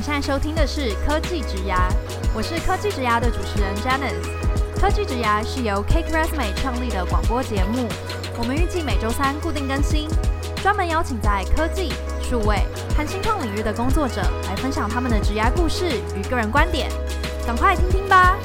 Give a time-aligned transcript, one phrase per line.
[0.00, 1.92] 你现在收听的是科技职涯，
[2.34, 4.80] 我是科技职涯的主持人 Janice。
[4.80, 7.86] 科技职涯是由 Cake Resume 创立的广播节目，
[8.38, 10.08] 我们预计每周三固定更新，
[10.62, 12.64] 专门邀请在科技、数位
[12.96, 16.90] 和新创领域的工作者来分享他们的职涯故事与个人观点，
[17.46, 18.38] 赶快听听吧。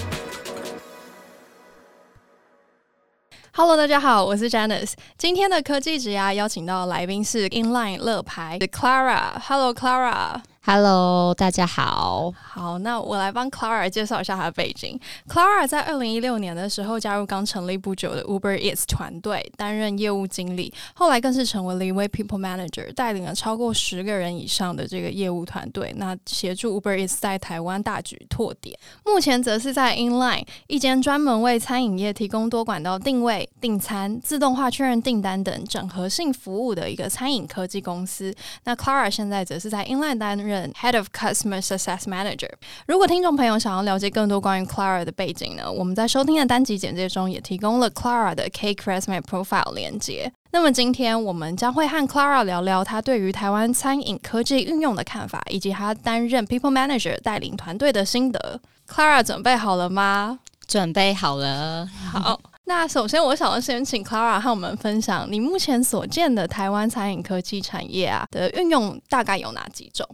[3.54, 4.92] Hello，大家好，我是 Janice。
[5.18, 9.40] 今天的科技职涯邀请到来宾是 Inline 乐牌的 Clara。
[9.48, 10.42] Hello，Clara。
[10.68, 12.34] Hello，大家好。
[12.42, 15.00] 好，那我来帮 Clara 介绍一下她的背景。
[15.30, 28.76] Clara 在二零一六年的时候加入刚成立不久的 Uber Eats 团队，担任业务经理，后来更是成为了一位 People Manager，带领了超过十个人以上的这个业务团队，那协助 Uber Eats 在台湾大举拓点。
[29.06, 38.34] 目前则是在 Inline 一间专门为餐饮业提供多管道定位、订餐、自动化确认订单等整合性服务的一个餐饮科技公司。
[38.64, 40.55] 那 Clara 现在则是在 Inline 担任。
[40.74, 42.50] Head of Customer Success Manager。
[42.88, 50.32] 如果听众朋友想要了解更多关于 Clara 的背景呢，我们在收听的单集简介中也提供了 Clara 的 Cake Resume Profile 连接。
[50.52, 58.60] 那么今天我们将会和 Clara 聊聊她对于台湾餐饮科技运用的看法，以及她担任 People Manager 带领团队的心得。
[58.88, 60.40] Clara 准备好了吗？
[60.68, 61.88] 准备好了。
[62.12, 70.08] 好，那首先我想要先请 Clara 和我们分享你目前所见的台湾餐饮科技产业啊的运用大概有哪几种？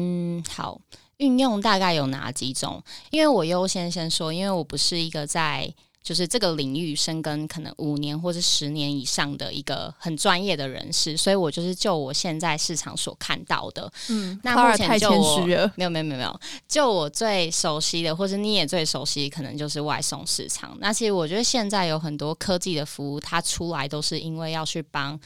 [0.00, 0.80] 嗯，好，
[1.18, 2.82] 运用大概有哪几种？
[3.10, 20.74] 因为我优先先说，因为我不是一个在就是这个领域深耕可能五年或者十年以上的一个很专业的人士，所以我就是就我现在市场所看到的，嗯，那目前就我没有没有没有没有，就我最熟悉的，或者你也最熟悉，可能就是外送市场。
[20.80, 25.20] 那其实我觉得现在有很多科技的服务，它出来都是因为要去帮。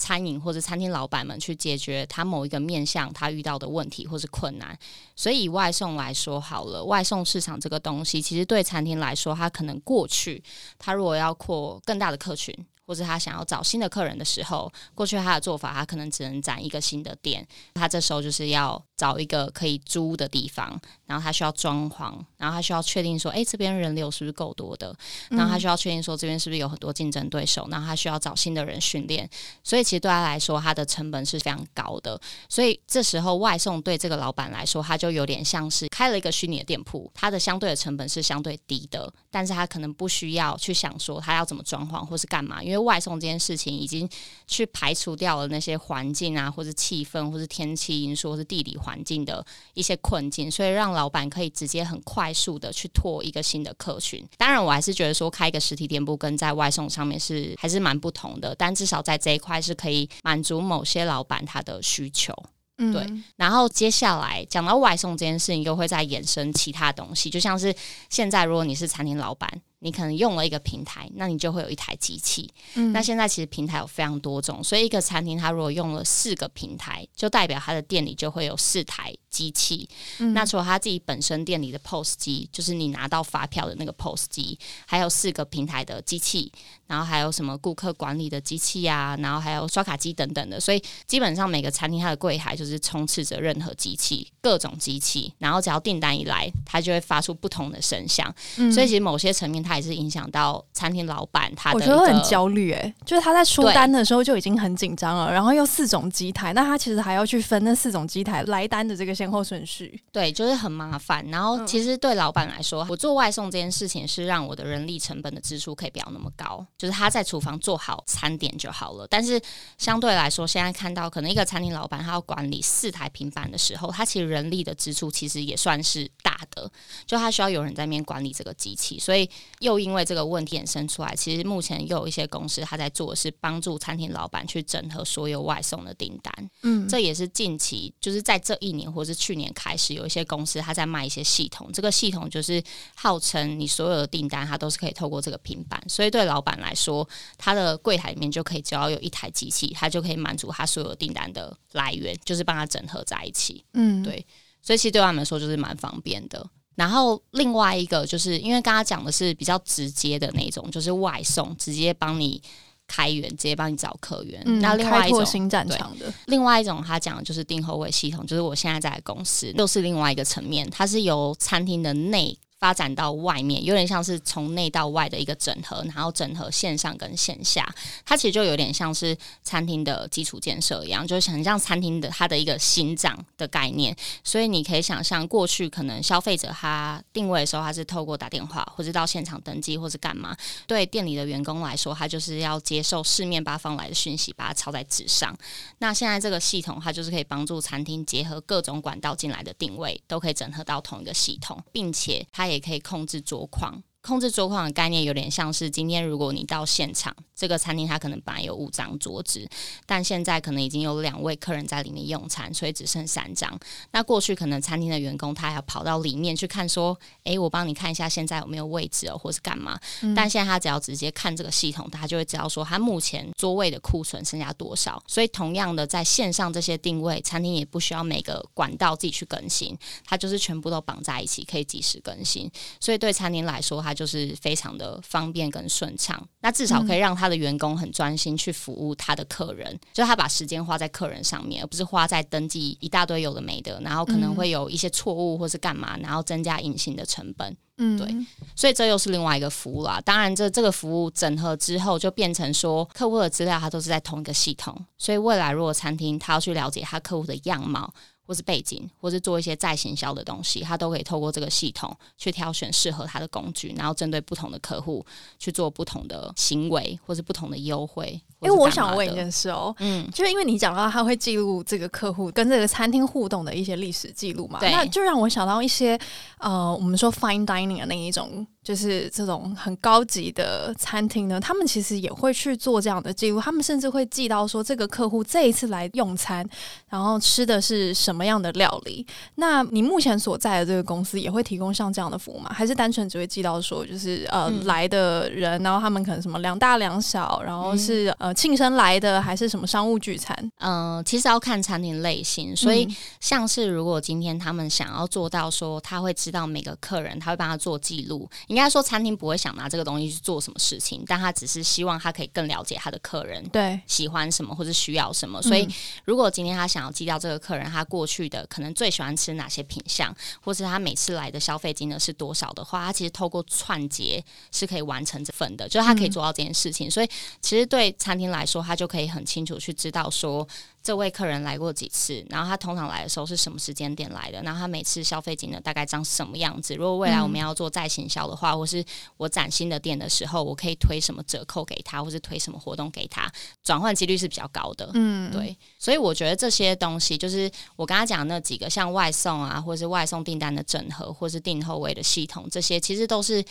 [0.00, 4.76] 餐饮或者餐厅老板们去解决他某一个面向他遇到的问题或是困难，
[5.14, 10.42] 所以以外送来说好了，外送市场这个东西，其实对餐厅来说，它可能过去
[10.78, 12.52] 他如果要扩更大的客群。
[12.90, 17.46] 或者他想要找新的客人的时候，过去他的做法，他可能只能攒一个新的店。
[17.74, 24.92] 他这时候就是要找一个可以租的地方，然后他需要装潢，然后他需要确定说，哎，这边人流是不是够多的？
[25.28, 27.68] 然后他需要确定说，这边是不是有很多竞争对手？
[27.70, 29.30] 然后他需要找新的人训练。
[29.62, 32.20] 所以其实对他来说，他的成本是非常高的。
[32.48, 44.08] 所以这时候外送对这个老板来说，他就有点像是开了一个虚拟的店铺，他的相对的成本是相对低的，但是他可能不需要去想说他要怎么装潢或是干嘛，因为外送这件事情已经
[44.46, 54.26] 去排除掉了那些环境啊，或是气氛，或是天气因素，或是地理环境的一些困境，所以让老板可以直接很快速的去拓一个新的客群。
[54.36, 62.34] 当然，我还是觉得说开一个实体店铺跟在外送上面是还是蛮不同的，但至少在这一块是可以满足某些老板他的需求。
[62.78, 63.06] 嗯，对。
[63.36, 67.74] 然后接下来讲到外送这件事情，又会再衍生其他东西，就像是
[68.08, 69.60] 现在如果你是餐厅老板。
[69.80, 72.50] 你可能用了一个平台，那你就会有一台机器。
[72.74, 79.88] 嗯，那现在其实平台有非常多种，所以一个餐厅它如果用了四个平台，就代表它的店里就会有四台机器。
[80.18, 86.52] 嗯，那除了他自己本身店里的 POS 机，就是你拿到发票的那个 POS 机，还有四个平台的机器，
[86.86, 90.60] 然后还有什么顾客管理的机器啊，然后还有刷卡机等等的。
[90.60, 98.34] 所以基本上每个餐厅它的柜台就是充斥着任何机器，各种机器，然后只要订单一来，它就会发出不同的声响。
[98.58, 99.69] 嗯，所以其实某些层面它。
[99.70, 111.24] 还是影响到餐厅老板，他的我觉得很焦虑哎，就是他在出单的时候就已经很紧张了，然后又四种机台，那他其实还要去分那四种机台来单的这个先后顺序，对，就是很麻烦。
[111.26, 119.06] 然后其实对老板来说，我做外送这件事情是让我的人力成本的支出可以不要那么高，就是他在厨房做好餐点就好了。
[119.08, 119.40] 但是
[119.78, 126.68] 相对来说，现在看到可能一个餐厅老板他要管理四台平板的时候，他其实人力的支出其实也算是大的，
[127.06, 129.30] 就他需要有人在那边管理这个机器，所以。
[129.60, 136.50] 又因为这个问题衍生出来，其实目前又有一些公司他在做的是帮助餐厅老板去整合所有外送的订单。
[136.62, 141.70] 嗯，这也是近期就是在这一年或是去年开始，有一些公司他在卖一些系统。
[141.72, 142.62] 这个系统就是
[142.94, 153.62] 号称你所有的订单，它都是可以透过这个平板，所以对老板来说，他的柜台里面就可以只要有一台机器，他就可以满足他所有订单的来源，就是帮他整合在一起。
[153.74, 154.26] 嗯，对，
[154.62, 156.48] 所以其实对他们来说就是蛮方便的。
[156.80, 162.40] 然后另外一个就是因为刚刚讲的是比较直接的那种，就是外送直接帮你
[162.88, 164.42] 开源，直接帮你找客源。
[164.46, 177.66] 嗯、那另外一种新战场的，另外一种他讲的就是订后位系统，就是我现在在的公司又是另外一个层面，它是由餐厅的内发展到外面，有点像是从内到外的一个整合，然后整合线上跟线下，
[178.04, 183.96] 它其实就有点像是餐厅的基础建设一样，就是很像餐厅的它的一个心脏的概念。
[184.22, 190.36] 所以你可以想象，过去可能消费者他定位的时候，他是透过打电话，或者到现场登记，或是干嘛。
[190.66, 195.34] 对店里的员工来说，他就是要接受四面八方来的讯息，把它抄在纸上。
[195.78, 203.82] 那现在这个系统，它就是可以帮助餐厅结合各种管道进来的定位，都可以整合到同一个系统，并且它也可以控制桌框。
[204.02, 209.46] 控制桌况的概念有点像是今天如果你到现场，这个餐厅它可能本来有五张桌子，
[209.86, 213.58] 但现在可能已经有两位客人在里面用餐，所以只剩三张。
[213.92, 225.02] 那过去可能餐厅的员工他还要跑到里面去看，说：“诶，我帮你看一下现在有没有位置哦，或是干嘛？”嗯、但现在他只要直接看这个系统，他就会知道说他目前桌位的库存剩下多少。
[225.06, 232.50] 所以同样的，在线上这些定位，餐厅也不需要每个管道自己去更新，它就是全部都绑在一起，可以及时更新。
[232.80, 247.56] 所以对餐厅来说，它就是非常的方便跟顺畅，那至少可以让他的员工很专心去服务他的客人，嗯、就他把时间花在客人上面，而不是花在登记一大堆有的没的，然后可能会有一些错误或是干嘛，然后增加隐形的成本。
[247.82, 248.14] 嗯，对，
[248.54, 249.98] 所以这又是另外一个服务啦。
[250.04, 257.92] 当然，这这个服务整合之后，就变成说客户的资料它都是在同一个系统，所以未来如果餐厅他要去了解他客户的样貌。
[258.30, 265.04] 或是背景，或是做一些再行销的东西，他都可以透过这个系统去挑选适合他的工具，然后针对不同的客户
[265.36, 268.20] 去做不同的行为，或是不同的优惠。
[268.38, 275.98] 因为我想问一件事哦，嗯，就是因为你讲到他会记录这个客户跟这个餐厅互动的一些历史记录嘛，那就让我想到一些
[276.38, 278.46] 呃，我们说 fine dining 的那一种。
[278.62, 286.46] 就是这种很高级的餐厅呢，他们其实也会去做这样的记录，他们甚至会记到说这个客户这一次来用餐，
[286.88, 289.06] 然后吃的是什么样的料理。
[289.36, 292.52] 那你目前所在的这个公司也会提供像这样的服务吗？
[292.52, 300.36] 还是单纯只会记到说就是呃、嗯、来的人，然后他们可能什么两大两小，然后是呃庆生来的，还是什么商务聚餐？
[300.58, 302.86] 嗯、呃，其实要看餐厅类型，所以
[303.20, 308.28] 像是如果今天他们想要做到说他会知道每个客人，他会帮他做记录。
[308.50, 315.40] 应该说，餐厅不会想拿这个东西去做什么事情，但他只是希望他可以更了解他的客人，对，喜欢什么或者需要什么。
[315.40, 315.68] 所以，
[316.04, 326.90] 如果今天他想要记掉这个客人他过去的可能最喜欢吃哪些品相，或是他每次来的消费金额是多少的话，他其实透过串接是可以完成这份的，就是他可以做到这件事情。
[326.90, 327.08] 所以，
[327.40, 330.46] 其实对餐厅来说，他就可以很清楚去知道说。
[330.82, 332.24] 这位客人来过几次？
[332.30, 334.42] 然后他通常来的时候是什么时间点来的？
[334.42, 336.74] 然后他每次消费金额大概长什么样子？
[336.74, 338.84] 如果未来我们要做再行销的话，嗯、或是
[339.16, 343.30] 我展新的店的时候，我可以推什么折扣给他，或是推什么活动给他，
[343.62, 344.90] 转换几率是比较高的。
[344.94, 345.56] 嗯，对。
[345.78, 353.44] 所以我觉得这些东西，就是我刚刚讲的那几个，像外送啊，或是外送订单的整合，或是订后位的系统，这些其实都是。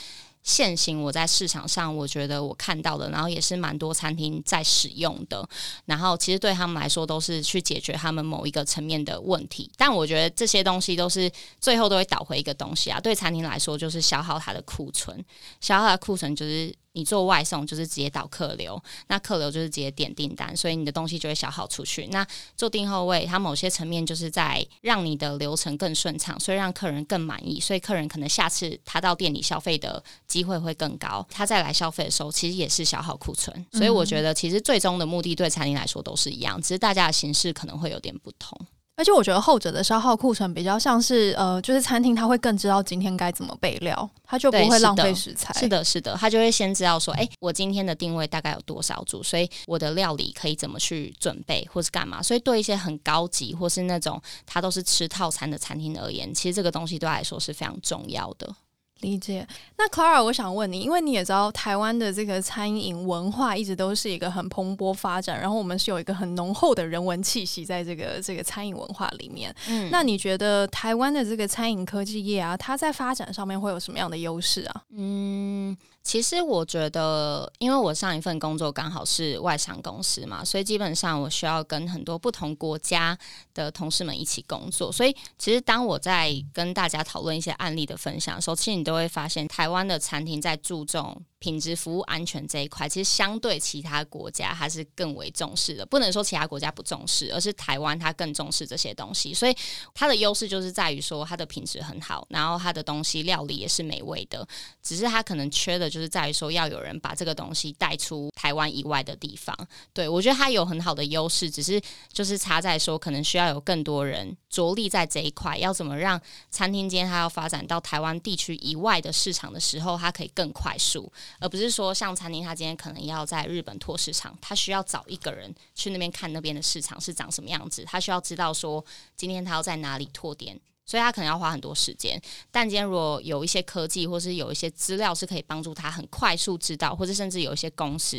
[0.44, 5.48] 现行我在市场上，我觉得我看到的，然后也是蛮多餐厅在使用的。
[5.86, 9.72] 然后其实对他们来说，都是去解决他们某一个层面的问题。
[9.78, 13.00] 但我觉得这些东西都是最后都会倒回一个东西啊。
[13.00, 15.24] 对餐厅来说，就是消耗它的库存，
[15.62, 16.74] 消耗它的库存就是。
[17.00, 22.06] 你做外送就是直接导客流，那客流就是直接点订单，所以你的东西就会消耗出去。
[22.08, 31.26] 那做订后位，它某些层面就是在让你的流程更顺畅，所以让客人更满意，所以客人可能下次他到店里消费的机会会更高。
[31.30, 33.66] 他再来消费的时候，其实也是消耗库存。
[33.72, 38.60] 所以我觉得，其实最终的目的对餐厅来说都是一样，只是大家的形式可能会有点不同。
[39.00, 45.54] 而且我觉得后者的消耗库存比较像是，呃，就是餐厅他会更知道今天该怎么备料，他就不会浪费食材。
[45.58, 52.22] 是的，是的，他就会先知道说，哎，我今天的定位大概有多少组，所以我的料理可以怎么去准备，或是干嘛。
[52.22, 58.54] 所以对一些很高级或是那种他都是吃套餐的餐厅而言，其实这个东西对他来说是非常重要的。
[59.02, 59.48] 理解。
[59.78, 69.56] 那 Clara，我想问你，因为你也知道，台湾的这个餐饮文化一直都是一个很蓬勃发展，然后我们是有一个很浓厚的人文气息在这个这个餐饮文化里面。
[69.68, 74.84] 嗯，那你觉得台湾的这个餐饮科技业啊，它在发展上面会有什么样的优势啊？
[74.96, 75.78] 嗯。
[76.10, 83.16] 其实我觉得，因为我上一份工作刚好是外商公司嘛，所以基本上我需要跟很多不同国家
[83.54, 84.92] 的同事们一起工作。
[84.92, 95.86] 所以，其实当我在跟大家讨论一些案例的分享的时候，其实你都会发现，台湾的餐厅在注重品质服务安全这一块，其实相对其他国家它是更为重视的。
[95.86, 99.34] 不能说其他国家不重视，而是台湾它更重视这些东西。
[99.34, 99.56] 所以
[99.94, 104.46] 它的优势就是在于说它的品质很好，然后它的东西料理也是美味的。
[104.84, 109.56] 只是它可能缺的就是在于说要有人把这个东西带出台湾以外的地方。
[109.94, 111.82] 对，我觉得它有很好的优势，只是
[112.12, 116.20] 就是差在说可能需要有更多人着力在这一块，要怎么让
[116.50, 128.84] 餐厅间它要发展到台湾地区以外的市场的时候，它可以更快速，而不是说像餐厅他今天可能要在日本拓市场，他需要找一个人去那边看那边的市场是长什么样子，他需要知道说
[129.16, 130.60] 今天他要在哪里拓店。
[130.86, 132.20] 所以他可能要花很多时间，
[132.50, 138.18] 但今天如果有一些科技，或是有一些资料是可以帮助他很快速知道，或者甚至有一些公司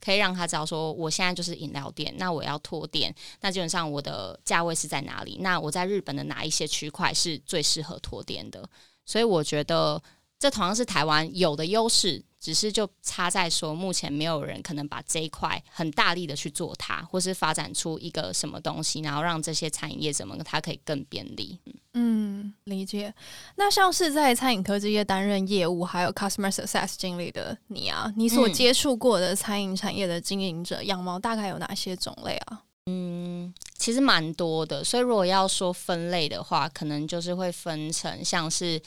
[0.00, 5.38] 可以让他知道说，我现在就是饮料店，那我要拓店，那基本上我的价位是在哪里？
[5.40, 8.70] 那我在日本的哪一些区块是最适合拓店的？
[9.04, 10.00] 所以我觉得
[10.38, 12.24] 这同样是台湾有的优势。
[12.42, 21.56] 只是就差在说，目前没有人可能把这一块很大力的去做它，或是发展出一个什么东西，然后让这些餐饮业者们它可以更便利。
[21.94, 23.14] 嗯，理解。
[23.54, 32.64] 那像是在餐饮科技业担任业务还有 customer success 经理的你啊，你所接触过的餐饮产业的经营者样貌大概有哪些种类啊？
[32.86, 34.82] 嗯，其实蛮多的。
[34.82, 38.82] 所以如果要说分类的话，可能就是会分成像是。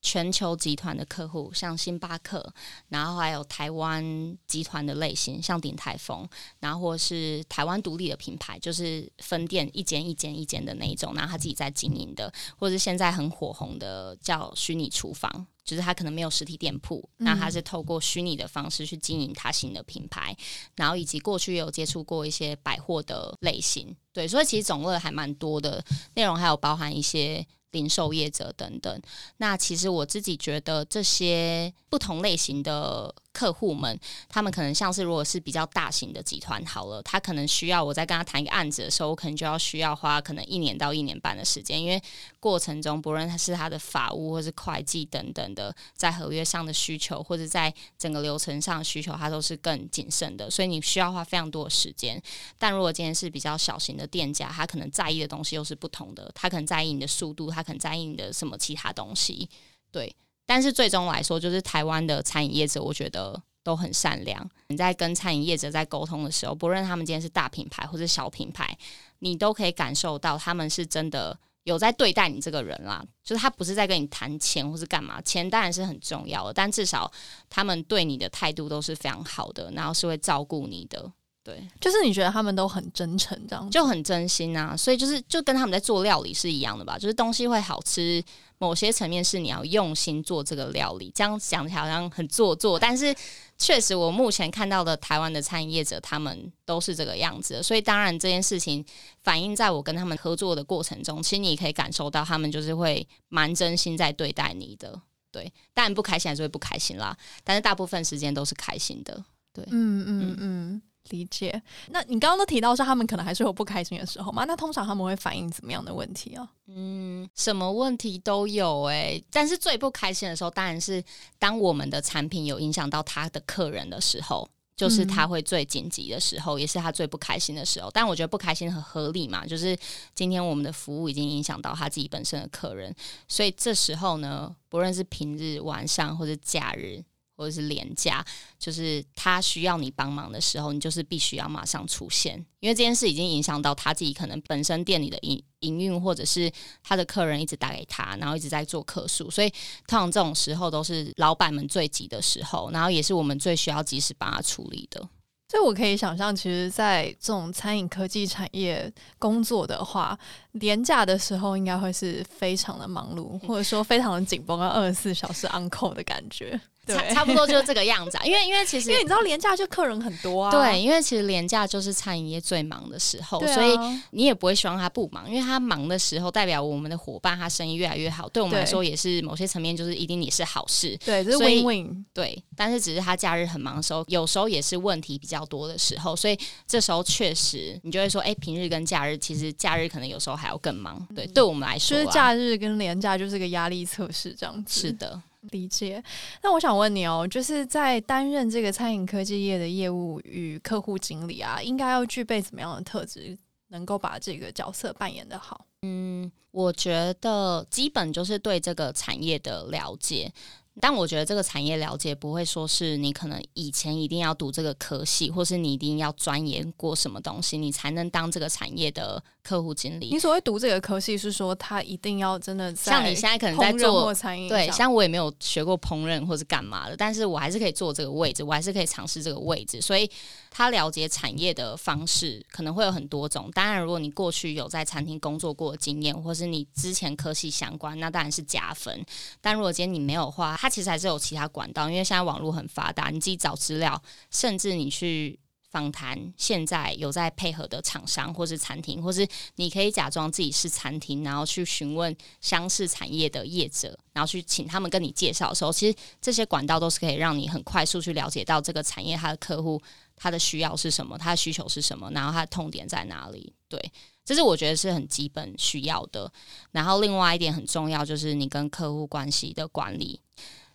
[0.00, 2.52] 全球集团的客户，像星巴克，
[2.88, 4.02] 然后还有台湾
[4.46, 6.26] 集团的类型，像鼎泰丰，
[6.60, 20.34] 然后或是台湾独立的品牌，就是分店一间一间一间的那一种，然后他自己在经营的，或者是现在很火红的叫虚拟厨房，就是他可能没有实体店铺，那他是透过虚拟的方式去经营他新的品牌，
[20.76, 27.44] 然后以及过去也有接触过一些百货的类型，对，所以其实种类还蛮多的，内容还有包含一些。
[27.70, 29.02] 零售业者等等，
[29.38, 33.14] 那其实我自己觉得这些不同类型的。
[33.38, 33.96] 客户们，
[34.28, 42.02] 他们可能像是如果是比较大型的集团好了，他可能需要我在跟他谈一个案子的时候，我可能就要需要花可能一年到一年半的时间，因为
[42.40, 52.20] 过程中不论他是他的法务或是会计等等的，在合约上的需求或者在整个流程上需求，他都是更谨慎的，所以你需要花非常多的时间。
[52.58, 59.48] 但如果今天是比较小型的店家，他可能在意的东西又是不同的，他可能在意你的速度，他可能在意你的什么其他东西，
[59.92, 60.12] 对。
[60.48, 64.50] 但是最终来说，就是台湾的餐饮业者，我觉得都很善良。
[64.68, 68.74] 你在跟餐饮业者在沟通的时候，不论他们今天是大品牌或者小品牌，
[69.18, 73.04] 你都可以感受到他们是真的有在对待你这个人啦。
[73.22, 77.12] 就是他不是在跟你谈钱或是干嘛，钱当然是很重要的，但至少
[77.50, 81.12] 他们对你的态度都是非常好的，然后是会照顾你的。
[81.44, 88.22] 对，就是你觉得他们都很真诚，这样就很真心啊，所以就是就跟他们在做料理是一样的吧，就是东西会好吃，
[88.58, 93.14] 某些层面是你要用心做这个料理，这样讲起来好像很做作，但是
[93.56, 98.84] 确实我目前看到的台湾的餐饮业者，他们都是这个样子的，所以当然这件事情
[99.22, 105.00] 反映在我跟他们合作的过程中，其实你可以感受到他们就是会蛮真心在对待你的，
[105.32, 110.36] 对，当然不开心还是会不开心啦，但是大部分时间都是开心的，对，嗯嗯嗯。
[110.40, 111.62] 嗯理解。
[111.88, 114.44] 那你刚刚都提到说他们可能还是有不开心的时候嘛？
[114.44, 116.46] 那通常他们会反映怎么样的问题啊？
[116.66, 119.24] 嗯，什么问题都有哎、欸。
[119.30, 121.02] 但是最不开心的时候，当然是
[121.38, 127.90] 当我们的产品有影响到他的客人的时候，就是他会最紧急的时候，嗯、也是他最不开心的时候。
[127.90, 129.76] 但我觉得不开心很合理嘛，就是
[130.14, 132.94] 今天我们的服务已经影响到他自己本身的客人，
[133.26, 137.02] 所以这时候呢，不论是平日晚上或者假日。
[137.38, 138.22] 或者是廉价，
[138.58, 146.50] 就是他需要你帮忙的时候，你就是必须要马上出现，因为这件事已经影响到他自己可能本身店里的营营运，或者是
[146.82, 149.48] 他的客人一直打给他，然后一直在做客诉，所以
[149.86, 155.08] 通常这种时候都是老板们最急的时候，然后也是我们最需要及时帮他处理的。
[155.50, 160.18] 所以我可以想象，其实，在这种餐饮科技产业工作的话，
[160.52, 166.60] 廉价的时候应该会是非常的忙碌，或者说非常的紧绷，要二十四小时 on call 的感觉。
[166.96, 173.78] 差差不多就是这个样子啊，因为因为其实因为你知道廉价就客人很多啊，对，因为其实廉价就是餐饮业最忙的时候，啊、所以
[174.10, 195.20] 你也不会希望他不忙，因为他忙的时候代表我们的伙伴他生意越来越好，对我们来说也是某些层面就是一定也是好事，对，这是 win win，对，但是只是他假日很忙的时候，有时候也是问题比较多的时候，所以这时候确实你就会说，哎、欸，平日跟假日其实假日可能有时候还要更忙，对，对我们来说、啊，就是假日跟廉价就是个压力测试这样子，是的。
[195.50, 196.02] 理解。
[196.42, 203.36] 那我想问你哦，就是在担任这个餐饮科技业的业务与客户经理啊，应该要具备怎么样的特质，
[203.68, 205.66] 能够把这个角色扮演的好？
[205.82, 210.32] 嗯，我觉得基本就是对这个产业的了解。
[210.80, 220.10] 但我觉得这个产业了解不会说是你可能以前一定要读这个科系，或是你一定要钻研过什么东西，你才能当这个产业的客户经理。
[220.10, 229.80] 你所谓读这个科系，是说他一定要真的像你现在可能在做餐饮，对，像我也没有学过烹饪或是干嘛的，但是我还是可以做这个位置，我还是可以尝试这个位置。
[229.80, 230.10] 所以
[230.50, 233.50] 他了解产业的方式可能会有很多种。
[233.52, 239.04] 当然，如果你过去有在餐厅工作过的经验，或是你之前科系相关，那当然是加分。
[239.40, 245.38] 但如果今天你没有的话，他其实还是有其他管道，因为现在网络很发达，你自己找资料，甚至你去
[245.70, 259.80] 访谈现在有在配合的厂商或是餐厅，或是你可以假装自己是餐厅，然后去询问相似产业的业者，然后去请他们跟你介绍的时候，其实这些管道都是可以让你很快速去了解到这个产业它的客户
[260.16, 263.52] 他的需要是什么，他的需求是什么，然后他的痛点在哪里。
[263.68, 263.92] 对，
[264.28, 266.30] 这是我觉得是很基本需要的。
[266.70, 270.20] 然后另外一点很重要，就是你跟客户关系的管理。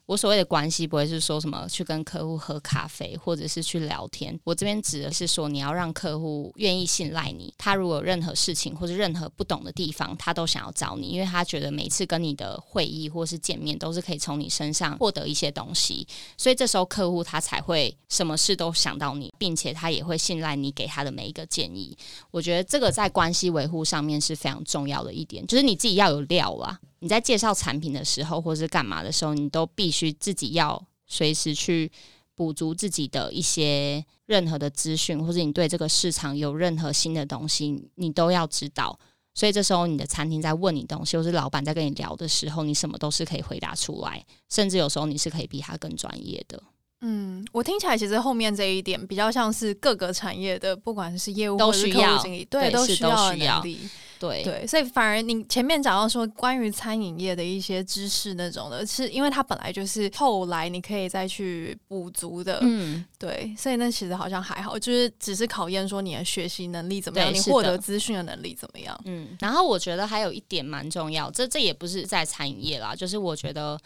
[0.06, 4.38] 我所谓的关系，不会是说什么去跟客户喝咖啡，或者是去聊天。
[4.44, 7.54] 我这边指的是说，你要让客户愿意信赖你。
[7.58, 16.06] 他如果有任何事情或者任何不懂的地方，他都想要找你，因为他觉得每次跟你的会议或是见面，都是可以从你身上获得一些东西。
[16.38, 21.98] 所以这时候客户他才会什么事都想到你，并且他也会信赖你给他的每一个建议。
[22.30, 26.78] 我觉得这个在关系维护上面是非常重要的一点，就是你自己要有料啦。
[27.04, 31.92] 你在介绍产品的时候，或是干嘛的时候，你都必须自己要随时去
[32.34, 38.98] 补足自己的一些任何的资讯，或者你对这个市场有任何新的东西，你都要知道。
[39.34, 46.64] 所以这时候，你的餐厅在问你东西，或是老板在跟你聊的时候，你什么都是可以回答出来，甚至有时候你是可以比他更专业的。
[47.02, 53.78] 嗯，我听起来其实后面这一点比较像是各个产业的，不管是业务或是客户经理，对，都需要能力。
[54.24, 62.60] 对对，所以反而你前面讲到说关于餐饮业的一些知识那种的，是因为它本来就是后来你可以再去补足的。
[62.62, 68.98] 嗯，对，所以那其实好像还好，就是只是考验说你的学习能力怎么样，你获得资讯的能力怎么样。
[69.04, 73.78] 嗯，然后我觉得还有一点蛮重要，这这也不是在餐饮业啦，就是我觉得。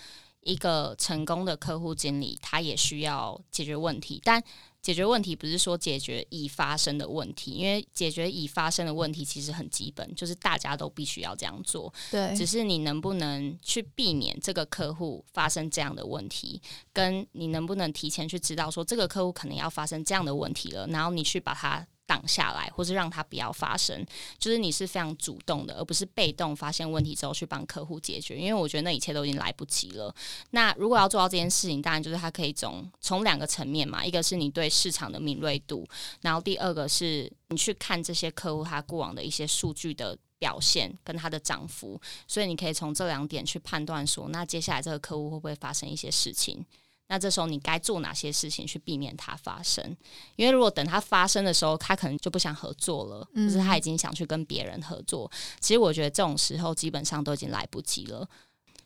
[0.44, 4.42] 一个成功的客户经理，他也需要解决问题，但
[4.82, 11.94] 解决问题不是说解决已发生的问题，因为解决已发生的问题其实很基本，就是大家都必须要这样做。
[12.10, 16.62] 对，只是你能不能去避免这个客户发生这样的问题，
[16.94, 21.86] 跟你能不能提前去知道说这个客户可能要发生这样的问题了，然后你去把它。
[22.08, 24.04] 挡下来，或是让它不要发生，
[24.40, 28.38] 就是你是非常主动的，而不是被动发现问题之后去帮客户解决。
[28.38, 30.14] 因为我觉得那一切都已经来不及了。
[30.52, 35.86] 那如果要做到这件事情，当然就是它可以从从两个层面嘛，一个是你对市场的敏锐度，
[36.22, 46.66] 然后第二个是你去看这些客户他过往的一些数据的表现跟它的涨幅，所以你可以从这两点去判断说，那接下来这个客户会不会发生一些事情。
[47.08, 49.96] 那这时候你该做哪些事情去避免它发生？
[50.36, 55.32] 因为如果等它发生的时候，他可能就不想合作了，嗯，就是他已经想去跟别人合作。
[55.60, 58.28] 其实我觉得这种时候基本上都已经来不及了。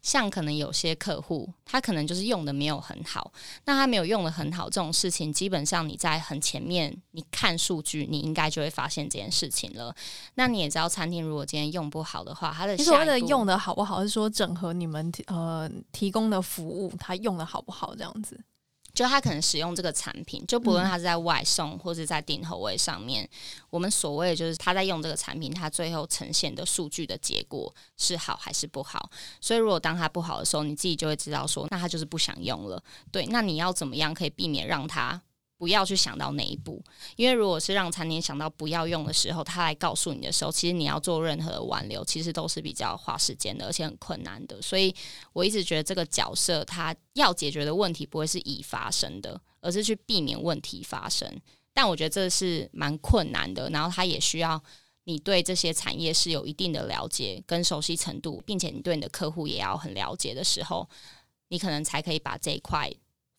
[0.01, 3.31] 像可能有些客户，他可能就是用的没有很好，
[3.65, 9.95] 那他没有用的很好，这种事情基本上你在很前面你看数据，你应该就会发现这件事情了。
[10.35, 18.39] 那你也知道，餐厅如果今天用不好的话，它的所谓的用的好不好，是说整合你们呃提供的服务，它用的好不好这样子。
[18.93, 23.29] 就他可能使用这个产品，就不论他是在外送或是在订后位上面，嗯，
[23.69, 29.09] 我们所谓的就是他在用这个产品，他最后呈现的数据的结果是好还是不好。
[29.39, 32.81] 所以如果当他不好的时候，你自己就会知道说，那他就是不想用了。
[33.11, 35.21] 对，那你要怎么样可以避免让他？
[35.61, 36.83] 不要去想到那一步，
[37.15, 44.59] 因为如果是让餐厅想到不要用的时候，他来告诉你的时候，其实你要做任何的挽留，其实都是比较花时间的，而且很困难的。
[44.59, 44.91] 所以
[45.33, 51.31] 我一直觉得这个角色他要解决的问题不会是已发生的，而是去避免问题发生。
[51.75, 54.59] 但我觉得这是蛮困难的，然后他也需要
[55.03, 60.89] 你对这些产业是有一定的了解跟熟悉程度，并且你对你的客户也要很了解的时候，
[61.49, 62.91] 你可能才可以把这一块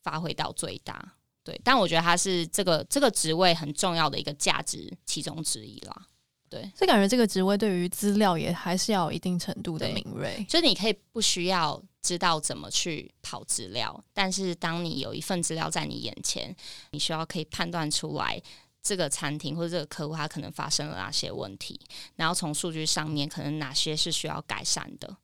[0.05, 1.17] 发挥到最大。
[1.45, 6.07] 对，但我觉得他是这个这个职位很重要的一个价值其中之一啦。
[6.49, 10.45] 对，所以感觉这个职位对于资料也还是要有一定程度的敏锐。
[10.49, 16.55] 就是你可以不需要知道怎么去跑资料，但是当你有一份资料在你眼前，
[16.91, 18.39] 你需要可以判断出来
[18.83, 21.81] 这个餐厅或者这个客户他可能发生了哪些问题，
[22.17, 25.17] 然后从数据上面可能哪些是需要改善的。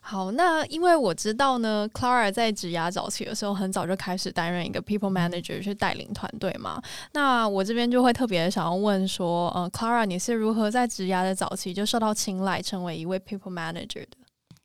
[0.00, 6.80] 好，那因为我知道呢，Clara 在职涯早期的时候，很早就开始担任一个 People Manager 去带领团队嘛。
[7.12, 14.16] 那我这边就会特别想要问说，呃，Clara，你是如何在职涯的早期就受到青睐，成为一位 People Manager 的？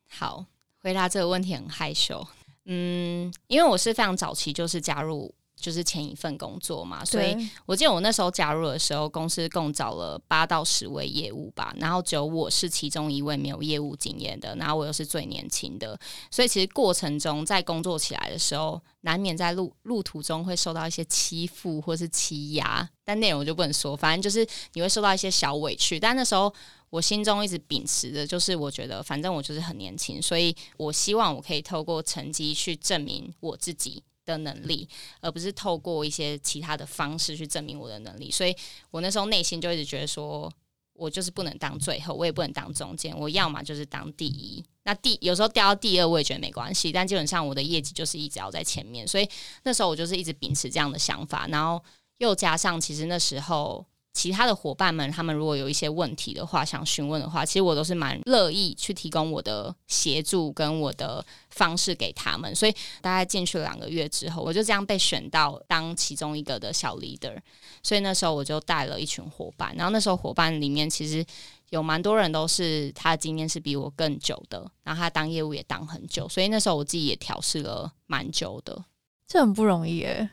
[0.10, 0.46] 好，
[0.82, 2.26] 回答这个问题很害羞。
[2.66, 5.34] 嗯，因为我是非常早期就是加入。
[5.64, 7.34] 就是前一份工作嘛，所以
[7.66, 15.98] 我记得我那时候加入的时候，公司共找了八到十位业务吧，然后只有我是其中一位没有业务经验的，然后我又是最年轻的，
[16.30, 26.54] 所以其实过程中在工作起来的时候，难免在路路途中会受到一些欺负或是欺压，但内容我就不能说，反正就是你会受到一些小委屈，但那时候
[26.90, 34.04] 我心中一直秉持的就是，我觉得反正我就是很年轻，所以我希望我可以透过成绩去证明我自己。
[34.26, 34.88] 的能力，
[35.22, 38.56] 而不是透过一些其他的方式去证明我的能力，所以
[38.92, 40.52] 我那时候内心就一直觉得说，
[40.94, 44.64] 我就是不能当最后，我也不能当中间，我要么就是当第一。
[44.84, 49.30] 那第有时候掉到第二，我也觉得没关系，但基本上我的业绩就是一直要在前面，所以
[49.64, 51.84] 那时候我就是一直秉持这样的想法，然后
[52.18, 53.86] 又加上其实那时候。
[54.14, 62.56] 其他的伙伴们，他们如果有一些问题的话，想询问的话，其实我都是蛮乐意去提供我的协助跟我的方式给他们。
[62.56, 62.72] 所以
[63.02, 67.36] 大概进去了两个月之后，我就这样被选到当其中一个的小 leader。
[67.82, 71.26] 所以那时候我就带了一群伙伴，然后那时候伙伴里面其实
[71.72, 78.86] 有蛮多人都是他的经验是比我更久的，然后他当业务也当很久，所以那时候我自己也调试了蛮久的。
[79.28, 80.30] 这很不容易诶，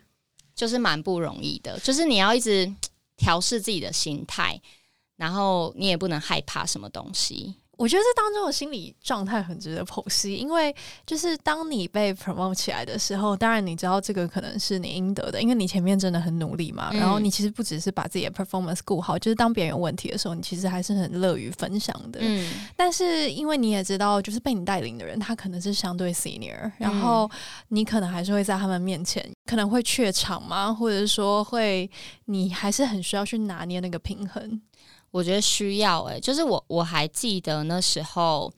[0.55, 2.71] 就是蛮不容易的，就是你要一直。
[3.21, 4.59] 调试自己的心态，
[5.17, 7.60] 然后你也不能害怕什么东西。
[7.81, 10.75] 我觉得这当中的心理状态很值得剖析，因为
[11.07, 16.91] 就是当你被 promote 起来的时候，当然你知道这个可能是你应得的，因为你前面真的很努力嘛。
[16.93, 22.21] 嗯、然后你其实不只是把自己的 performance 顾好，就是当别人有问题的时候，你其实还是很乐于分享的。
[22.23, 22.53] 嗯。
[22.77, 27.31] 但是因为你也知道，就是被你带领的人，他可能是相对 senior，然后
[27.69, 31.91] 你可能还是会在他们面前可能会怯场嘛，或者是说会，
[32.27, 34.61] 你还是很需要去拿捏那个平衡。
[35.11, 38.53] 我觉得需要诶、就是我我还记得那时候，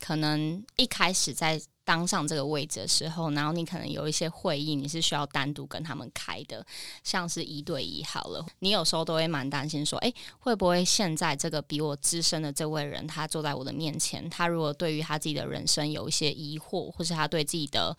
[0.00, 6.64] 可能一开始在当上这个位置的时候，然后你可能有一些会议，你是需要单独跟他们开的，
[7.02, 17.96] 像是一对一好了，你有时候都会蛮担心说，诶，会不会现在这个比我资深的这位人，他坐在我的面前，他如果对于他自己的人生有一些疑惑，或是他对自己的。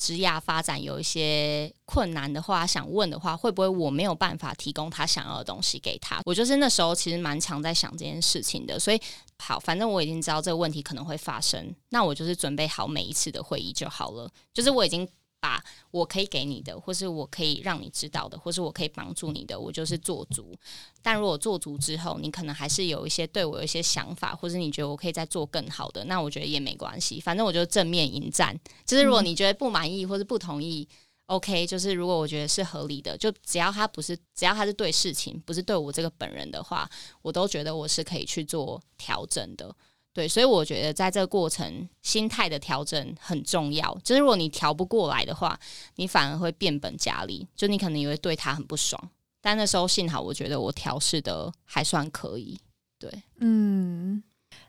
[0.00, 6.22] 职涯发展有一些困难的话，想问的话，会不会我没有办法提供他想要的东西给他？
[6.24, 8.98] 我就是那时候其实蛮常在想这件事情的，所以
[9.38, 15.06] 好，反正我已经知道这个问题可能会发生，那我就是准备好每一次的会议就好了，就是我已经。
[15.40, 20.54] 把我可以给你的，或是我可以让你知道的，或是我可以帮助你的，我就是做足。
[21.02, 27.20] 但如果做足之后，你可能还是有一些对我有一些想法，或是你觉得我可以再做更好的，那我觉得也没关系。
[27.20, 28.58] 反正我就正面迎战。
[28.84, 36.88] 就是如果你觉得不满意或是不同意，嗯，OK，就是如果我觉得是合理的，就只要他不是，只要他是对事情，不是对我这个本人的话，
[37.22, 39.74] 我都觉得我是可以去做调整的。
[40.12, 43.96] 对，所以我觉得在这个过程，心态的调整很重要。
[44.02, 45.58] 就是如果你调不过来的话，
[45.94, 49.00] 你反而会变本加厉，就你可能也会对他很不爽。
[49.40, 52.58] 但那时候幸好，我觉得我调试的还算可以。
[52.98, 54.20] 对，嗯，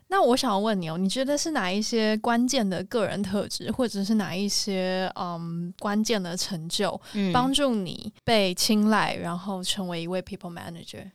[0.06, 6.98] 那我想要问你哦，你觉得是哪一些关键的个人特质，或者是哪一些嗯关键的成就，
[7.32, 11.10] 帮助你被青睐，然后成为一位 people manager？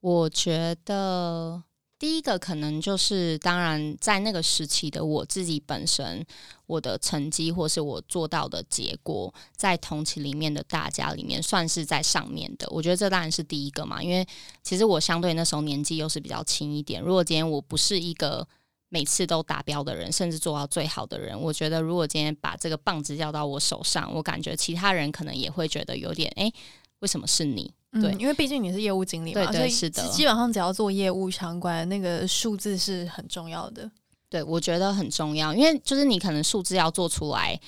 [0.00, 1.64] 我觉得。
[1.98, 6.22] 第一个可能就是，当然在那个时期的我自己本身，
[6.66, 12.68] 我的成绩或是我做到的结果，在同期里面的大家里面算是在上面的。
[12.70, 14.26] 我觉得这当然是第一个嘛，因为
[14.62, 17.00] 其实我相对那时候年纪又是比较轻一点。
[17.00, 18.46] 如果今天我不是一个
[18.90, 26.52] 每次都达标的人，甚至做到最好的人，我觉得如果今天把这个棒子交到我手上，我感觉其他人可能也会觉得有点，诶，
[26.98, 27.72] 为什么是你？
[28.00, 33.90] 对，因为毕竟你是业务经理嘛，对对是的，所以基本上只要做业务相关，那个数字是很重要的。
[34.28, 37.60] 对，我觉得很重要，因为就是你可能数字要做出来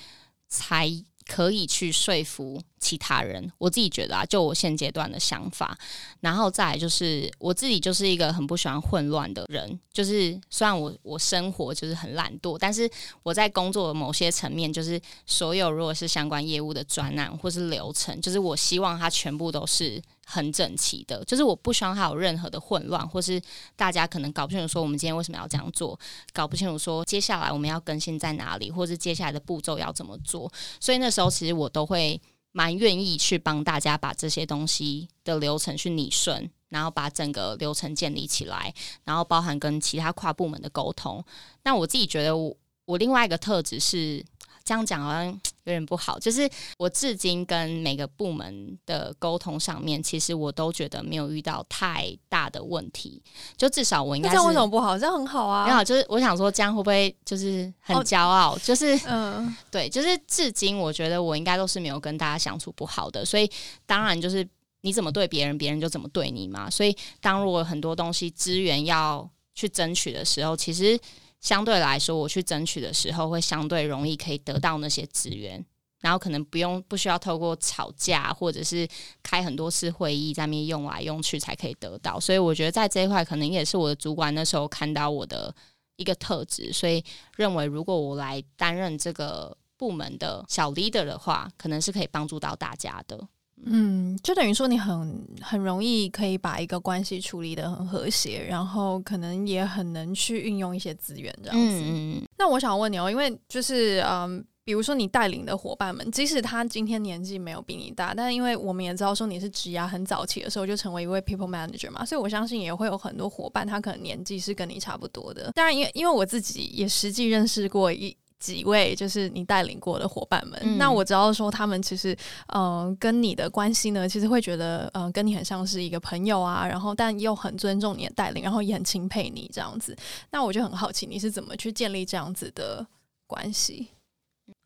[0.47, 0.91] 才。
[1.31, 5.77] 可以去说服其他人，我自己觉得啊，就我现阶段的想法，
[6.21, 12.89] 然后再就是我自己就是一个很不喜欢混乱的人，就是虽然我我生活就是很懒惰，但是
[13.23, 20.01] 我在工作的某些层面，就是所有如果是相关业务的专案或是流程，就是我希望它全部都是。
[20.31, 23.41] 很整齐的，就是我不希望它有任何的混乱，或是
[23.75, 25.99] 大家可能搞不清楚说我们今天为什么要这样做，
[26.31, 30.47] 搞不清楚说接下来我们要更新在哪里，或是接下来的步骤要怎么做。
[30.79, 41.23] 所以那时候其实我都会蛮愿意去帮大家把这些东西的流程去理顺，然后把整个流程建立起来，然后包含跟其他跨部门的沟通。
[41.63, 44.25] 那我自己觉得我我另外一个特质是
[44.69, 45.41] 这样讲好像。
[45.65, 53.21] 有点不好，就是我至今跟每个部门的沟通上面，其实我都觉得没有遇到太大的问题。
[53.55, 54.97] 就至少我应该这样为什么不好？
[54.97, 55.67] 这样很好啊。
[55.67, 58.55] 没有，就是我想说这样会不会就是很骄傲？
[58.55, 63.23] 哦、就是嗯，对，就是至今我觉得我应该都是没有跟大家相处不好的。
[63.23, 63.47] 所以
[63.85, 64.47] 当然就是
[64.81, 66.67] 你怎么对别人，别人就怎么对你嘛。
[66.67, 70.99] 所以当如果很多东西资源要去争取的时候，其实。
[71.41, 75.63] 相对来说，我去争取的时候会相对容易，可以得到那些资源，
[76.01, 78.87] 然后可能不用不需要透过吵架或者是
[79.23, 82.19] 开很多次会议在那边用来用去才可以得到。
[82.19, 85.53] 所以我觉得在这一块，可能也是我的主管那时候看到我的
[85.95, 87.03] 一个特质，所以
[87.35, 93.27] 认为如果我来担任这个部门的小 leader 的话，可能是可以帮助到大家的。
[93.65, 101.81] 嗯，就等于说你很很容易可以把一个关系处理的很和谐，然后可能也很能去运用一些资源这样子。
[101.83, 115.51] 嗯，那我想问你哦，因为就是嗯，比如说你带领的伙伴们，即使他今天年纪没有比你大，但是因为我们也知道说你是职涯很早期的时候就成为一位 people manager 嘛，所以我相信也会有很多伙伴他可能年纪是跟你差不多的。
[115.53, 118.15] 当然，因为因为我自己也实际认识过一。
[118.39, 122.13] 几位就是你带领过的伙伴们，嗯、那我知道说他们其实，
[122.47, 129.95] 嗯、呃，跟你的关系呢，其实会觉得，嗯、呃，跟你很像是一个朋友啊，然后但又很尊重你的带领，然后也很钦佩你这样子。
[130.31, 132.85] 那我就很好奇，你是怎么去建立这样子的
[133.27, 133.89] 关系？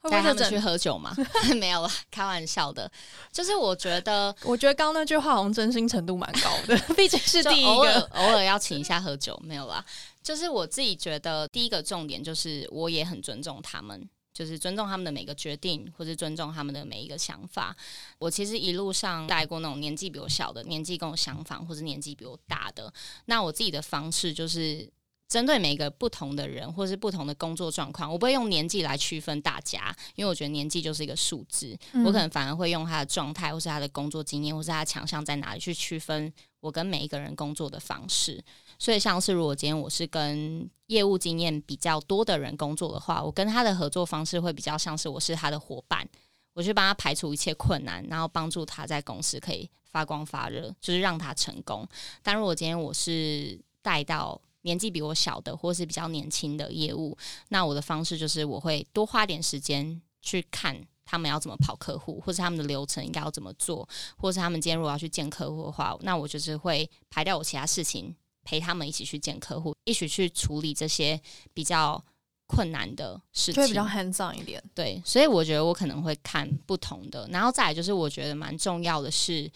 [0.10, 1.16] 带他们去喝酒吗？
[1.60, 2.90] 没有啦，开玩笑的。
[3.32, 9.84] 就是我觉得， 我觉得刚刚那句话好像真心程度蛮高的， 毕竟是第一个，偶尔偶尔要请一下喝酒，没有啦。
[10.24, 17.76] 就是我自己觉得，第一个重点就是，我也很尊重他们，就是尊重他们的每个决定，或是尊重他们的每一个想法。
[18.18, 22.92] 我其实一路上带过那种年纪比我小的，年纪跟我相仿，或是年纪比我大的。
[23.26, 24.90] 那我自己的方式就是，
[25.28, 31.78] 针对每个不同的人，或是不同的工作状况，我不会用年纪来区分大家，因为我觉得年纪就是一个数字。
[31.92, 38.44] 嗯、我可能反而会用他的状态，或是他的工作经验，或是他的强项在哪里去区分我跟每一个人工作的方式。
[38.84, 46.06] 所以，像是如果今天我是跟业务经验比较多的人工作的话，我跟他的合作方式会比较像是我是他的伙伴，
[46.52, 51.88] 我去帮他排除一切困难，然后帮助他在公司可以发光发热，就是让他成功。
[52.22, 57.18] 但如果今天我是带到年纪比我小的，或是比较年轻的业务，
[57.48, 68.14] 那我的方式就是我会多花点时间去看他们要怎么跑客户，或是他们的流程应该要怎么做，或是他们今天如果要去见客户的话，那我就是会排掉我其他事情。
[68.44, 71.20] 陪他们一起去见客户，一起去处理这些
[71.54, 72.04] 比较
[72.46, 74.62] 困难的事情，就会比较 hands on 一点。
[74.76, 79.50] 对，所以我觉得我可能会看不同的，然后再来就是我觉得蛮重要的是，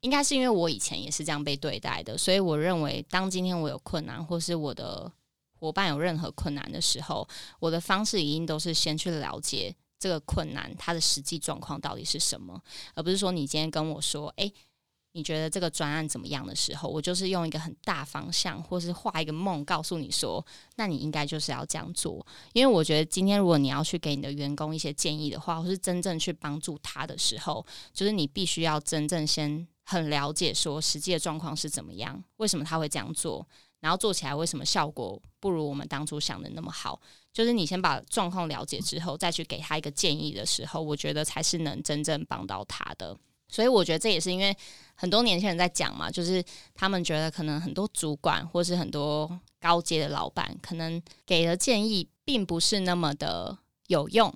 [0.00, 5.12] 应该是因为我以前也是这样被对待的，所以我认为当今天我有困难，或是我的
[5.54, 7.28] 伙伴有任何困难的时候，
[7.60, 12.60] 我的方式一定都是先去了解这个困难它的实际状况到底是什么，
[12.94, 14.52] 而不是说你今天跟我说，诶。
[15.12, 20.44] 你觉得这个专案怎么样的时候，我就是用一个很大方向，或是画一个梦，告诉你说，
[20.76, 22.26] 那你应该就是要这样做。
[22.54, 33.46] 因为我觉得今天如果你要去给你的员工一些建议的话，或是真正去帮助他的时候，就是你必须要真正先很了解说实际的状况是怎么样，为什么他会这样做，
[33.80, 36.98] 然后做起来为什么效果不如我们当初想的那么好。
[37.34, 43.14] 就是你先把状况了解之后，再去给他一个建议的时候，我觉得才是能真正帮到他的。
[43.48, 44.56] 所以我觉得这也是因为
[45.02, 46.40] 很多年轻人在讲嘛，就是
[46.76, 49.28] 他们觉得可能很多主管或是很多
[49.60, 54.32] 高阶的老板，可能给的建议并不是那么的有用。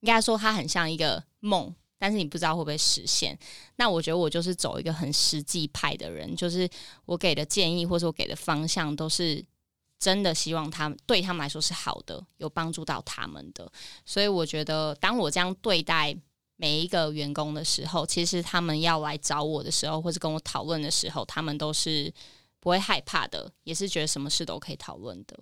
[0.00, 3.34] 应该说它很像一个梦，但是你不知道会不会实现。
[3.76, 6.68] 那我觉得我就是走一个很实际派的人，就是
[7.06, 9.42] 我给的建议或者我给的方向都是
[9.98, 13.72] 真的希望他们对他们来说是好的，有帮助到他们的。
[14.04, 16.14] 所以我觉得当我这样对待。
[16.60, 22.12] 每一个员工的时候，其实他们要来找我的时候，或者跟我讨论的时候，他们都是
[22.60, 25.38] 不会害怕的，也是觉得什么事都可以讨论的。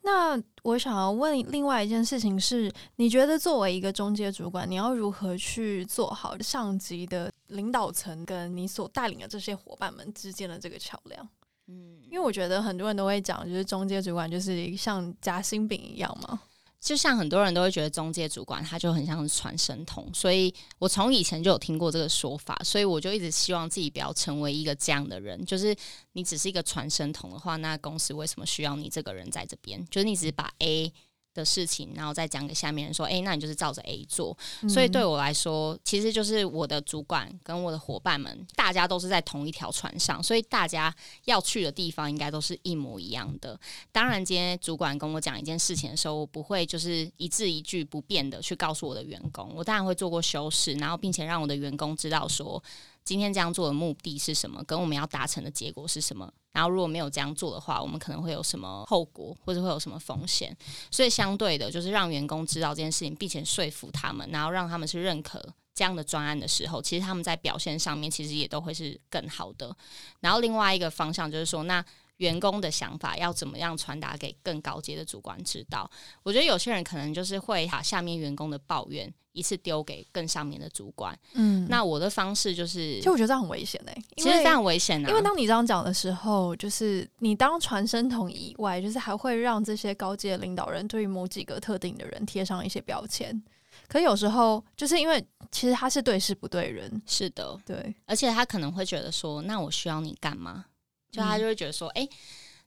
[0.00, 11.28] 那我想要问另外一件事情是，你觉得作为一个中介主管，你要如何去做好上级的领导层跟你所带领的这些伙伴们之间的这个桥梁？
[11.68, 16.40] 嗯，因为我觉得很多人都会讲，就是中介主管就是像夹心饼一样嘛。
[16.82, 25.42] 就像很多人都会觉得中介主管他就很像是传声筒，所以我从以前就有听过这个说法，所以我就一直希望自己不要成为一个这样的人。
[25.46, 25.74] 就是
[26.14, 29.82] 你只是一个传声筒的话，那公司为什么需要你这个人在这边？
[29.90, 30.92] 就是你只是把 A
[31.34, 34.36] 的事情，然后再讲给下面人说，哎，那你就是照着 A 做。
[34.68, 43.58] 所以对我来说，其实就是我的主管跟我的伙伴们，大家都是在同一条船上，所以大家要去的地方应该都是一模一样的。
[43.90, 52.62] 当然，今天主管跟我讲一件事情的时候，我不会就是一字一句不变的去告诉我的员工，我当然会做过修饰，然后并且让我的员工知道说，
[53.04, 56.32] 今天这样做的目的是什么，跟我们要达成的结果是什么。
[56.52, 60.56] 然后如果没有这样做的话，我们可能会有什么后果，或者会有什么风险。
[60.90, 65.42] 所以相对的，就是让员工知道这件事情，并且说服他们，然后让他们是认可
[65.74, 69.74] 这样的专案的时候，其实他们在表现上面其实也都会是更好的。
[70.20, 71.84] 然后另外一个方向就是说，那。
[72.22, 75.90] 员工的想法要怎么样传达给更高阶的主管知道？
[76.22, 81.18] 我觉得有些人可能就是会把下面员工的抱怨一次丢给更上面的主管。
[81.32, 85.08] 嗯，那我的方式就是，其实我觉得这样很危险诶、欸，其实非常危险啊。
[85.08, 93.42] 因为当你这样讲的时候，就是你当传声筒以外，就是还会让这些高阶领导人对于某几个特定的人贴上一些标签。
[93.88, 100.64] 可有时候就是因为其实他是对事不对人，是的，对，而且他可能会觉得说，那我需要你干嘛？
[101.12, 102.10] 就他就会觉得说，哎、欸，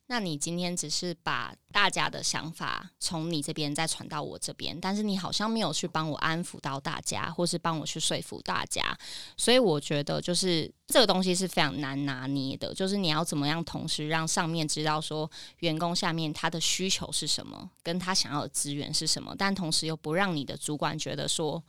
[0.06, 8.96] 那你今天只是把大家的想法从你这边再传到我这边，但是你好像没有去帮我安抚到大家，或是帮我去说服大家。
[9.36, 15.28] 所以我觉得，就是这个东西是非常难拿捏的，就是你要怎么样同时让上面知道说
[15.62, 21.64] 员工下面他的需求是什么，跟他想要的资源是什么，但同时又不让你的主管觉得说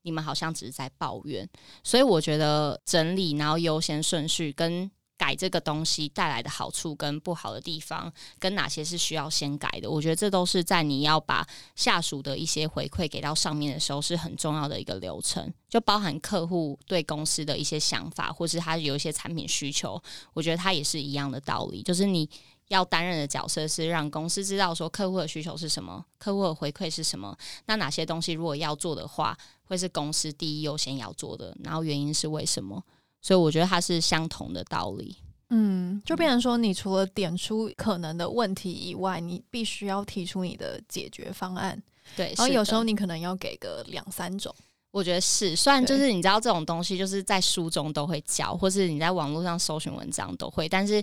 [0.00, 1.46] 你们好像只是在抱怨。
[1.84, 4.90] 所以我觉得整理，然后优先顺序跟。
[5.22, 22.28] 改这个东西带来的好处跟不好的地方，跟哪些是需要先改的，我觉得这都是在你要把下属的一些回馈给到上面的时候是很重要的一个流程，就包含客户对公司的一些想法，或是他有一些产品需求，我觉得他也是一样的道理，就是你
[22.66, 32.82] 要担任的角色是让公司知道说客户的需求是什么，客户的回馈是什么，那哪些东西如果要做的话，会是公司第一优先要做的，然后原因是为什么？
[33.22, 35.16] 所以我觉得它是相同的道理，
[35.48, 41.82] 嗯，就变成说，你除了点出可能的问题以外，你必须要提出你的解决方案，
[42.14, 42.34] 对。
[42.36, 44.54] 然后有时候你可能要给个两三种，
[44.90, 45.56] 我觉得是。
[45.56, 51.02] 虽然就是你知道这种东西就是在书中都会教，或是你在网络上搜寻文章都会，但是。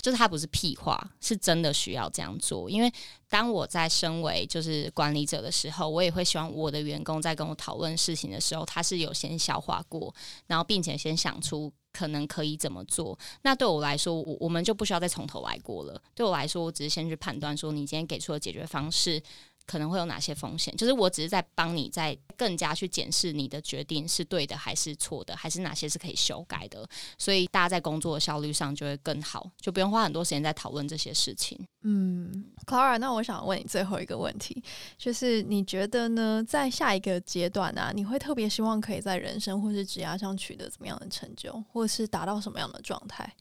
[0.00, 2.68] 就是它不是屁话，是真的需要这样做。
[2.70, 2.92] 因为
[3.28, 10.14] 当我在身为就是管理者的时候，我也会希望我的员工在跟我讨论事情的时候，他是有先消化过，
[10.46, 13.18] 然后并且先想出可能可以怎么做。
[13.42, 16.00] 那对我来说，我我们就不需要再从头来过了。
[16.14, 19.22] 对我来说，我只是先去判断说，你今天给出的解决方式。
[19.70, 20.76] 可能会有哪些风险？
[20.76, 26.84] 就是我只是在帮你，在更加去检视你的决定是对的还是错的，还是哪些是可以修改的。
[27.16, 31.56] 所以大家在工作的效率上就会更好，就不用花很多时间在讨论这些事情。
[31.82, 34.60] 嗯，Clara，那我想问你最后一个问题，
[34.98, 36.44] 就是你觉得呢？
[36.44, 43.32] 在下一个阶段啊，你会特别希望可以在人生或是职业上取得怎么样的成就，或是达到什么样的状态？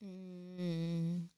[0.00, 1.28] 嗯。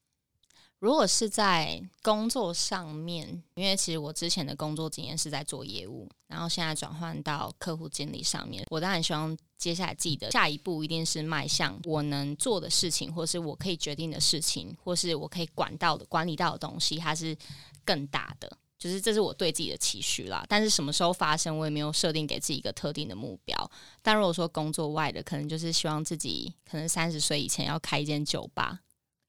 [0.80, 17.36] 如果是在工作上面，因为其实我之前的工作经验是在做业务，然后现在转换到客户经理上面，我当然希望接下来记得下一步一定是迈向我能做的事情，或是我可以决定的事情，或是我可以管到的、管理到的东西，它是
[17.84, 20.46] 更大的，就是这是我对自己的期许啦。
[20.48, 23.70] 但是什么时候发生，我也没有设定给自己一个特定的目标。
[24.00, 28.78] 但如果说工作外的，可能就是希望自己可能三十岁以前要开一间酒吧。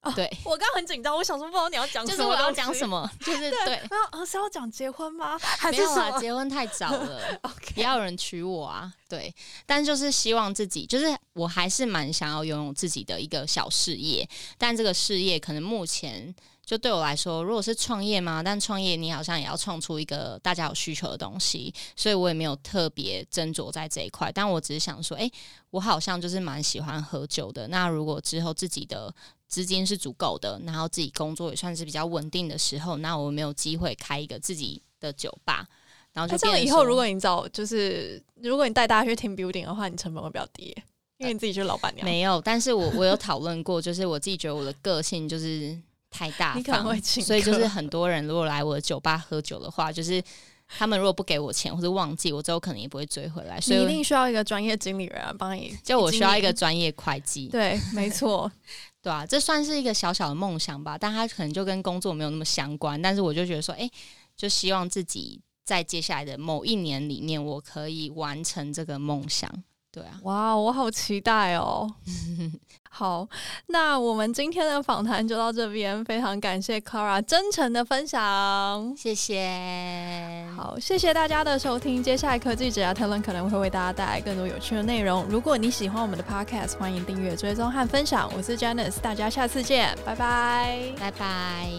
[0.02, 3.76] 哦、对，我刚刚很紧张，我想说不知道你要讲什么，就是我要讲什么，就是对，对
[4.10, 5.38] 啊，是要讲结婚吗？
[5.38, 7.20] 还是没有啊，结婚太早了，
[7.76, 8.90] 也要有人娶我啊。
[9.08, 9.34] 对，
[9.66, 16.34] 但就是希望自己，就是我还是蛮想要拥有自己的一个小事业，但这个事业可能目前
[16.64, 24.32] 就对我来说，如果是创业嘛，但创业你好像也要创出一个大家有需求的东西，所以我也没有特别斟酌在这一块。
[24.32, 25.30] 但我只是想说，哎，
[25.70, 27.68] 我好像就是蛮喜欢喝酒的。
[27.68, 29.12] 那如果之后自己的
[29.50, 35.66] 资金是足够的，然后自己工作也算是比较稳定的时候，那我没有机会开一个自己的酒吧，
[36.12, 40.74] 然后就这样以后，如果你找就是如果你带大家去 team building 的话，你成本会比较低，
[41.18, 42.04] 因为你自己就是老板娘。
[42.04, 45.76] 没有，但是我我有讨论过，就是我自己觉得我的个性就是
[46.10, 50.22] 太大方， 所以就是很多人如果来我的酒吧喝酒的话，就是
[50.68, 53.60] 他们如果不给我钱或者忘记，我之后可能也不会追回来。
[53.60, 55.76] 所以你一定需要一个专业经理人啊，帮你。
[55.82, 57.48] 就我需要一个专业会计。
[57.48, 58.50] 对，没错。
[59.02, 63.00] 对啊，这算是一个小小的梦想吧，但他可能就跟工作没有那么相关。
[63.00, 63.90] 但是我就觉得说，哎，
[64.36, 69.50] 就希望自己在接下来的某一年里面，我可以完成这个梦想。
[69.92, 71.90] 对啊，哇，我好期待哦。
[72.92, 73.26] 好，
[73.68, 80.46] 那我们今天的访谈就到这边，非常感谢 Clara 真诚的分享，谢谢。
[80.56, 82.02] 好，谢谢大家的收听。
[82.02, 85.24] 接下来科技职涯讨论可能会为大家带来更多有趣的内容。
[85.28, 88.30] 如果你喜欢我们的 Podcast，欢迎订阅、追踪和分享。
[88.36, 91.70] 我是 Janice，大家下次见，拜拜，拜拜。